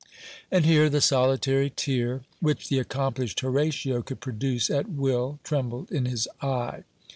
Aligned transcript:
And 0.49 0.65
here 0.65 0.89
the 0.89 0.99
solitary 0.99 1.69
tear 1.69 2.23
which 2.39 2.69
the 2.69 2.79
accomplished 2.79 3.41
Horatio 3.41 4.01
could 4.01 4.19
produce 4.19 4.71
at 4.71 4.89
will 4.89 5.39
trembled 5.43 5.91
in 5.91 6.05
his 6.07 6.27
eye. 6.41 6.85